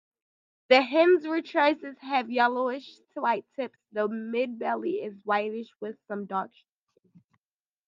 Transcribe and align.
The 0.69 0.81
hen's 0.81 1.27
rectrices 1.27 1.99
have 1.99 2.31
yellowish-white 2.31 3.45
tips; 3.55 3.77
the 3.91 4.07
midbelly 4.07 5.05
is 5.07 5.13
whitish 5.23 5.67
with 5.79 5.95
some 6.07 6.25
dark 6.25 6.49
streaking. 6.55 7.21